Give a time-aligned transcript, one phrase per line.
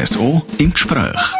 [0.00, 1.34] RSO im Gespräch.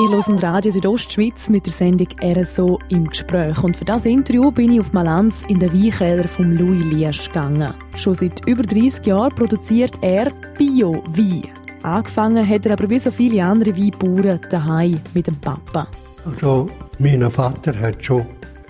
[0.00, 3.62] Ihr hört Radio Südostschweiz mit der Sendung RSO im Gespräch.
[3.62, 7.72] Und für das Interview bin ich auf Malanz in den Weinkeller von Louis Liesch gegangen.
[7.96, 11.44] Schon seit über 30 Jahren produziert er Bio-Wein.
[11.82, 15.86] Angefangen hat er aber wie so viele andere Weinbauern daheim mit dem Papa.
[16.26, 16.68] Also,
[16.98, 18.26] mein Vater hat schon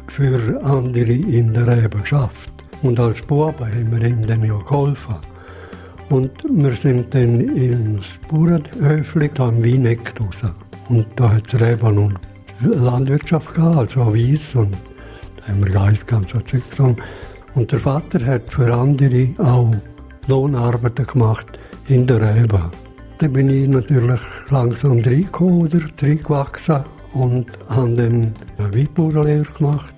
[0.07, 2.53] für andere in der Rebe geschafft.
[2.83, 5.17] Und als Bub haben wir ihm dann ja geholfen.
[6.11, 10.43] Und wir sind dann ins Bauernhöfli am Wieneck raus.
[10.89, 12.19] Und da hat es Reben und
[12.63, 14.57] Landwirtschaft gehabt, also Weiss.
[14.57, 14.75] Und
[15.37, 16.35] da haben wir Geist gehabt,
[16.73, 16.97] so.
[17.55, 19.73] Und der Vater hat für andere auch
[20.27, 22.71] Lohnarbeiten gemacht in der Rebe.
[23.19, 26.81] Da bin ich natürlich langsam reingekommen oder reingewachsen
[27.13, 29.95] und habe dann eine Weinbauernlehre gemacht.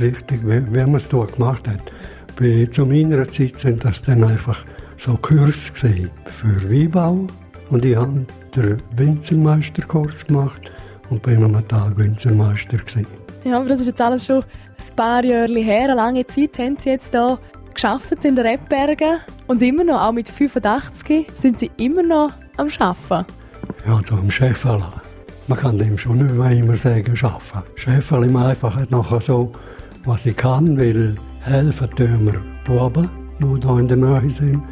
[0.00, 1.82] Richtig, wie, wie man es gemacht hat.
[2.38, 4.64] Bei, zu meiner Zeit sind das dann einfach
[4.96, 7.26] so Kurs gesehen für Weinbau
[7.70, 10.70] und ich habe den Winzermeisterkurs gemacht
[11.10, 13.06] und bin am Tag Winzermeister gewesen.
[13.44, 15.84] Ja, aber das ist jetzt alles schon ein paar Jahre her.
[15.84, 17.38] Eine lange Zeit haben Sie jetzt hier
[17.72, 22.68] geschafft in den Rebbergen und immer noch, auch mit 85, sind Sie immer noch am
[22.78, 23.32] Arbeiten.
[23.86, 24.82] Ja, so am Schäferl.
[25.46, 27.70] Man kann dem schon nicht mehr immer sagen, arbeiten.
[27.76, 29.52] Schäferl im einfach nachher so,
[30.04, 34.62] was ich kann, weil helfen tun wir Buben, die hier in der Nähe sind.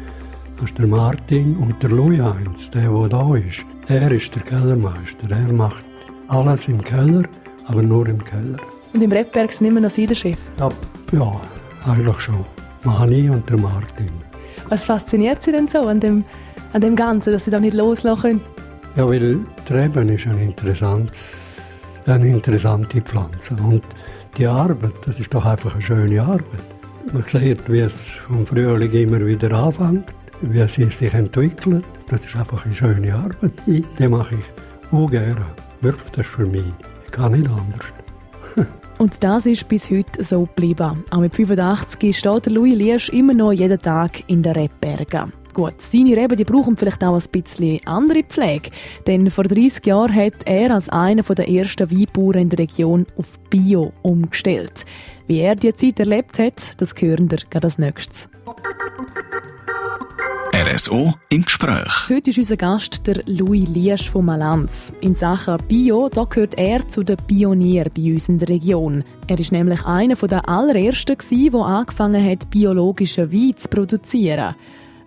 [0.57, 3.65] Das ist der Martin und der Louis Heinz, der, der da ist.
[3.89, 5.29] Er ist der Kellermeister.
[5.29, 5.83] Er macht
[6.29, 7.23] alles im Keller,
[7.67, 8.57] aber nur im Keller.
[8.93, 10.37] Und im Rebberg sind immer noch Sie der Chef?
[10.57, 10.69] Ja,
[11.11, 11.41] ja
[11.85, 12.45] eigentlich schon.
[12.83, 14.09] Mani und der Martin.
[14.69, 16.23] Was fasziniert Sie denn so an dem,
[16.71, 18.41] an dem Ganzen, dass Sie da nicht loslassen können?
[18.95, 21.37] Ja, weil die Reben ist ein interessantes,
[22.05, 23.55] eine interessante Pflanze.
[23.61, 23.83] Und
[24.37, 26.63] die Arbeit, das ist doch einfach eine schöne Arbeit.
[27.11, 31.83] Man sieht, wie es vom Frühling immer wieder anfängt wie sie sich entwickelt.
[32.09, 33.53] Das ist einfach eine schöne Arbeit.
[33.67, 35.45] Die mache ich auch gerne.
[35.81, 36.65] Wirklich, das ist für mich.
[37.05, 38.67] Ich kann nicht anders.
[38.97, 41.03] Und das ist bis heute so geblieben.
[41.11, 45.33] Auch mit 85 steht Louis Liersch immer noch jeden Tag in den Rebbergen.
[45.53, 48.71] Gut, seine Reben die brauchen vielleicht auch ein bisschen andere Pflege.
[49.07, 53.39] Denn vor 30 Jahren hat er als einer der ersten Weinbauern in der Region auf
[53.49, 54.85] Bio umgestellt.
[55.27, 58.29] Wie er die Zeit erlebt hat, das hören wir gerade als nächstes.
[60.65, 62.09] RSO im Gespräch.
[62.09, 64.95] Heute ist unser Gast der Louis Liesch von Malanz.
[64.99, 69.03] In Sachen Bio da gehört er zu den Pionieren bei uns in der Region.
[69.27, 74.55] Er ist nämlich einer der allerersten, der angefangen hat, biologischen Wein zu produzieren.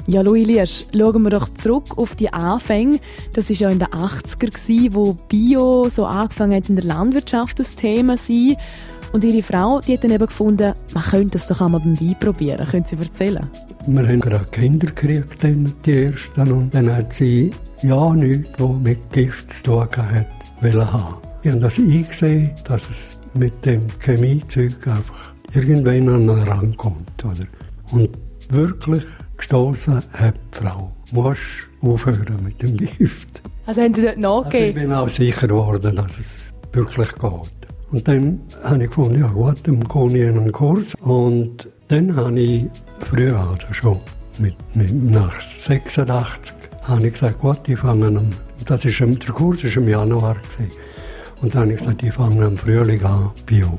[0.07, 3.01] Ja, Louis Liesch, schauen wir doch zurück auf die Anfänge.
[3.33, 7.75] Das war ja in den 80er, wo Bio so angefangen hat, in der Landwirtschaft das
[7.75, 8.57] Thema zu sein.
[9.13, 12.17] Und ihre Frau, die hat dann eben gefunden, man könnte das doch einmal beim Wein
[12.21, 12.67] probieren.
[12.67, 13.47] Können Sie erzählen?
[13.87, 15.43] Wir haben gerade Kinder gekriegt,
[15.87, 16.53] die ersten.
[16.53, 17.51] Und dann hat sie
[17.83, 20.27] ja nichts, was mit Gift zu tun hat,
[20.61, 21.17] wollen haben.
[21.43, 27.25] Ich habe das eingesehen, dass es mit dem Chemiezeug einfach irgendwann an den Rand kommt.
[27.25, 27.47] Oder?
[27.93, 28.11] Und
[28.51, 29.05] wirklich
[29.37, 30.93] gestoßen hat die Frau.
[31.11, 31.41] Du musst
[31.81, 33.43] aufhören mit dem Gift.
[33.65, 34.67] Also haben Sie dort nachgegeben?
[34.67, 37.68] Also ich bin auch sicher geworden, dass es wirklich geht.
[37.91, 40.95] Und dann habe ich gefunden, ja gut, dann gehe ich in einen Kurs.
[41.01, 42.67] Und dann habe ich
[43.01, 44.01] früher, also schon
[44.39, 48.31] mit, mit, nach 86, habe ich gesagt, gut, ich fange an,
[48.67, 50.37] das ist, der Kurs war im Januar.
[50.57, 50.79] Gewesen.
[51.41, 53.79] Und dann habe ich gesagt, ich fange am Frühling an, Bio.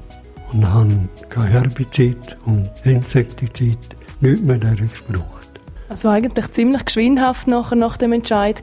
[0.53, 3.77] Und habe kein Herbizid und Insektizid,
[4.21, 5.49] nichts mehr dergleichen gebraucht.
[5.89, 8.61] Also eigentlich ziemlich geschwindhaft nachher, nach dem Entscheid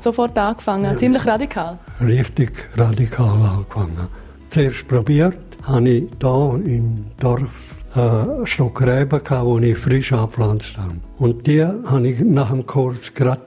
[0.00, 0.96] sofort angefangen, ja.
[0.96, 1.78] ziemlich radikal?
[2.00, 4.08] Richtig radikal angefangen.
[4.50, 7.50] Zuerst probiert, habe ich hier im Dorf
[7.94, 10.94] ein Stück Reben gehabt, die ich frisch angepflanzt habe.
[11.18, 13.42] Und die habe ich nach dem Kurs gerade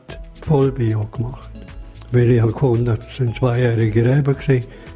[0.46, 1.52] voll Bio gemacht.
[2.12, 4.36] Weil ich habe gefunden, das sind zweijährige Reben.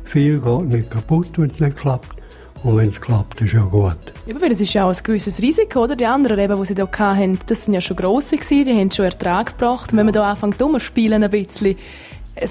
[0.04, 2.16] Viel geht nicht kaputt, wenn es nicht klappt.
[2.64, 3.98] Und wenn es klappt, ist ja gut.
[4.26, 5.96] Ja, das ist ja auch ein gewisses Risiko, oder?
[5.96, 9.06] Die anderen Reben, die sie hier hatten, das sind ja schon grosse die haben schon
[9.06, 9.92] Ertrag gebracht.
[9.92, 11.78] Und wenn man da anfängt, umzuspielen ein bisschen,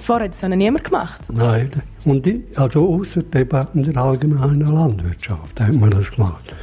[0.03, 1.20] Vorher hat das noch niemand gemacht?
[1.31, 1.70] Nein,
[2.05, 6.55] und die, also außer in der allgemeinen Landwirtschaft hat man das gemacht.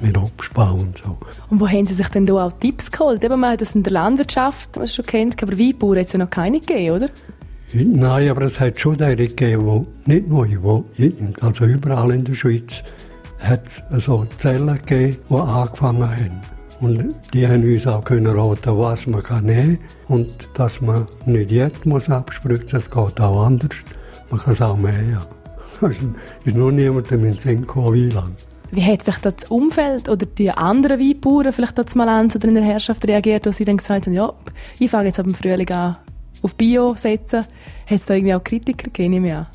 [0.00, 1.16] Mit Obstbau und so.
[1.50, 3.24] Und wo haben Sie sich denn da auch Tipps geholt?
[3.24, 6.20] Eben, man hat das in der Landwirtschaft was schon kennt, aber Weinbauern hat es ja
[6.20, 7.08] noch keine gegeben, oder?
[7.72, 10.84] Nein, aber es hat schon die gegeben, die nicht nur, wo,
[11.40, 12.82] also überall in der Schweiz,
[13.40, 16.57] hat es so Zellen gegeben, die angefangen haben.
[16.80, 21.06] Und die haben uns auch können raten, was man kann nehmen kann und dass man
[21.26, 23.76] nicht jetzt muss abspritzen, es geht auch anders.
[24.30, 25.02] Man kann es auch mehr.
[25.10, 25.26] Ja.
[25.90, 25.96] Es
[26.52, 28.34] ist noch niemandem in den Sinn gekommen, wie lange.
[28.70, 32.54] Wie hat vielleicht das Umfeld oder die anderen Weinbauern vielleicht das mal an oder in
[32.54, 34.32] der Herrschaft reagiert, wo sie dann gesagt haben, ja,
[34.78, 35.96] ich fange jetzt ab dem Frühling an
[36.42, 37.40] auf Bio setzen.
[37.86, 39.24] Hat es da irgendwie auch Kritiker gegeben?
[39.24, 39.46] Ja,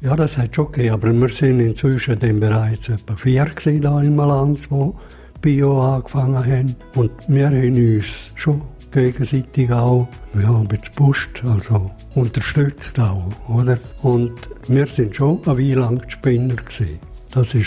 [0.00, 4.16] ja das hat schon gegeben, aber wir sind inzwischen dann bereits etwa vier hier in
[4.16, 4.92] Malanz, die
[5.40, 6.76] Bio angefangen haben.
[6.94, 8.04] Und wir haben uns
[8.34, 13.78] schon gegenseitig auch ein bisschen gepusht, also unterstützt auch, oder?
[14.02, 14.34] Und
[14.68, 16.98] wir sind schon eine Weile lang Spinner gewesen.
[17.30, 17.62] Das war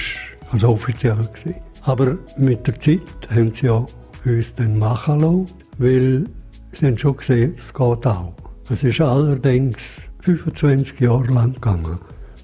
[0.52, 1.56] also offiziell gewesen.
[1.84, 3.86] Aber mit der Zeit haben sie ja
[4.26, 5.46] uns dann machen lassen,
[5.78, 6.26] weil
[6.74, 8.34] sie haben schon gesehen, es geht auch.
[8.70, 9.78] Es ist allerdings
[10.22, 12.00] 25 Jahre lang gegangen,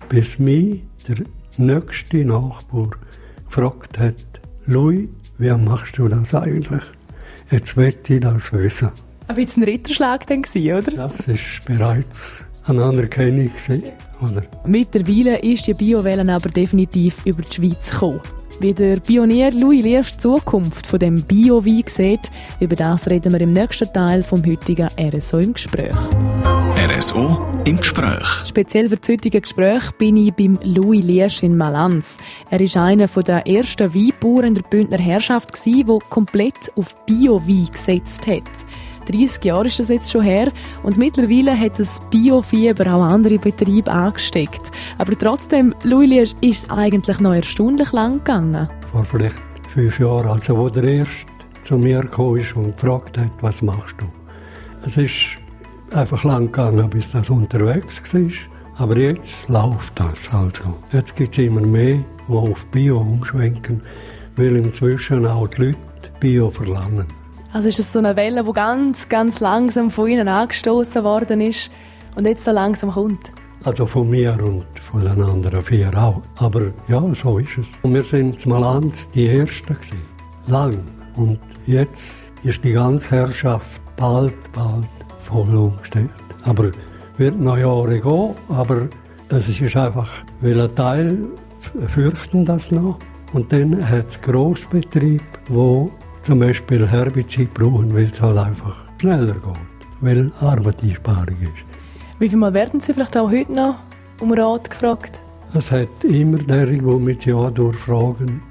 [0.09, 1.17] bis mich der
[1.57, 2.89] nächste Nachbar
[3.47, 4.38] gefragt hat,
[4.69, 6.83] Louis, wie machst du das eigentlich?
[7.49, 8.91] Jetzt möchte ich das wissen.
[9.27, 10.91] Ein bisschen ein Ritterschlag dann oder?
[10.91, 11.35] Das war
[11.65, 13.49] bereits eine Anerkennung.
[14.21, 14.43] Oder?
[14.67, 18.21] Mittlerweile ist die Biowelle aber definitiv über die Schweiz gekommen.
[18.59, 22.29] Wie der Pionier Louis Liersch die Zukunft von dem Bio-Wein sieht,
[22.59, 25.97] über das reden wir im nächsten Teil vom heutigen RSO im Gespräch.
[26.79, 28.25] RSO im Gespräch.
[28.45, 32.17] Speziell für das heutige Gespräch bin ich beim Louis Liersch in Malanz.
[32.49, 38.43] Er war einer der ersten Weinbauern der Bündner Herrschaft, der komplett auf Bio-Wein gesetzt hat.
[39.11, 40.53] 30 Jahre ist das jetzt schon her
[40.83, 44.71] und mittlerweile hat das Biofieber auch andere Betriebe angesteckt.
[44.99, 48.69] Aber trotzdem, Louis, ist es eigentlich noch erstaunlich lang gegangen.
[48.89, 49.35] Vor vielleicht
[49.67, 51.25] fünf Jahren, also wo der Erste
[51.65, 54.05] zu mir kam und gefragt hat, was machst du?
[54.85, 55.39] Es ist
[55.93, 58.31] einfach lang gegangen, bis das unterwegs war.
[58.77, 60.77] Aber jetzt läuft das also.
[60.91, 63.81] Jetzt gibt es immer mehr, die auf Bio umschwenken,
[64.35, 65.77] weil inzwischen auch die Leute
[66.19, 67.07] Bio verlangen.
[67.51, 71.69] Also ist das so eine Welle, die ganz, ganz langsam von Ihnen angestoßen worden ist
[72.15, 73.31] und jetzt so langsam kommt?
[73.65, 76.21] Also von mir und von den anderen vier auch.
[76.37, 77.67] Aber ja, so ist es.
[77.81, 80.01] Und wir sind mal eins die Ersten gewesen.
[80.47, 80.77] Lang.
[81.15, 82.13] Und jetzt
[82.43, 84.87] ist die ganze Herrschaft bald, bald
[85.29, 86.09] voll umgestellt.
[86.43, 86.71] Aber
[87.17, 88.87] wird noch Jahre gehen, aber
[89.29, 90.09] es ist einfach,
[90.41, 91.17] weil ein Teil
[91.87, 92.97] fürchten das noch.
[93.33, 95.91] Und dann hat es Grossbetrieb, wo
[96.23, 102.19] zum Beispiel Herbizid brauchen, weil es halt einfach schneller geht, weil Arbeitseinsparung ist.
[102.19, 103.75] Wie viel Mal werden Sie vielleicht auch heute noch
[104.19, 105.19] um Rat gefragt?
[105.53, 108.41] Es hat immer derjenige, die mich Jahr durchfragen,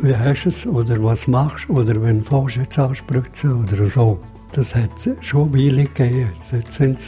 [0.00, 4.18] wie hast du es oder was machst du oder wenn du jetzt anspritzen oder so.
[4.52, 6.30] Das hat es schon Weile gegeben.
[6.52, 6.98] Jetzt sind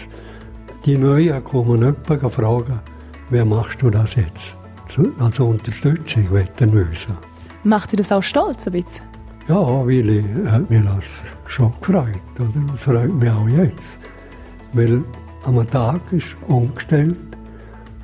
[0.86, 2.80] die Neuen kommen jemanden fragen,
[3.30, 4.54] wie machst du das jetzt?
[5.18, 7.16] Als Unterstützung wetten müssen.
[7.64, 9.04] Macht Sie das auch stolz ein bisschen?
[9.48, 12.06] Ja, Willi hat mich das schon gefreut.
[12.38, 12.48] Oder?
[12.70, 13.98] Das freut mich auch jetzt.
[14.72, 15.02] Weil
[15.44, 17.18] am Tag ist umgestellt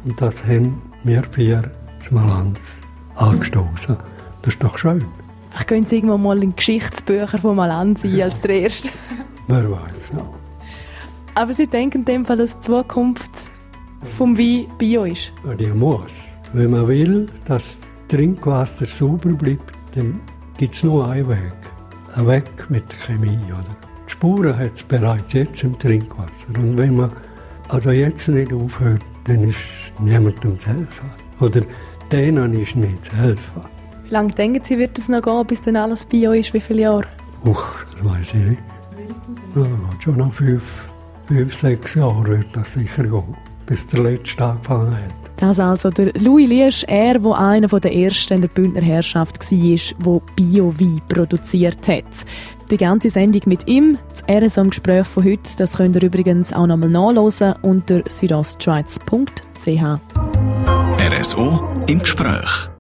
[0.05, 1.71] und das haben wir vier
[2.01, 2.79] zum Malanz
[3.17, 3.97] angestoßen.
[4.43, 5.05] Das ist doch schön.
[5.51, 8.91] Vielleicht gehen Sie irgendwann mal in Geschichtsbücher von Malanz ein als der Erste.
[9.51, 10.25] Wer weiß, ja.
[11.35, 13.31] Aber Sie denken in dem Fall, dass die Zukunft
[14.17, 15.33] vom Wein Bio ist?
[15.45, 16.29] Ja, die muss.
[16.53, 20.21] Wenn man will, dass Trinkwasser sauber bleibt, dann
[20.57, 21.53] gibt es nur einen Weg.
[22.15, 23.39] Ein Weg mit der Chemie.
[23.49, 23.77] Oder?
[24.07, 26.31] Die Spuren hat es bereits jetzt im Trinkwasser.
[26.57, 27.11] Und wenn man
[27.69, 29.59] also jetzt nicht aufhört, dann ist
[29.99, 31.11] niemandem zu helfen.
[31.41, 31.63] Oder
[32.13, 33.63] denen ist nicht zu helfen.
[34.05, 36.53] Wie lange denken Sie, wird es noch gehen, bis dann alles Bio ist?
[36.55, 37.05] Wie viele Jahre?
[37.45, 37.65] Uch,
[37.97, 38.63] das weiß ich nicht.
[39.55, 39.67] Ja,
[39.99, 40.89] schon nach fünf,
[41.27, 43.37] fünf, sechs Jahren wird das sicher gehen,
[43.67, 45.31] bis der letzte angefangen hat.
[45.37, 50.21] Das also der Louis Liesch, er, der einer der ersten in der Bündner Herrschaft war,
[50.21, 52.27] der Bio-Wein produziert hat.
[52.71, 56.91] Die ganze Sendung mit ihm, das RSO-Gespräch von heute, das könnt ihr übrigens auch nochmal
[56.91, 59.83] nachlesen unter südostschweiz.ch.
[61.01, 62.71] RSO im Gespräch.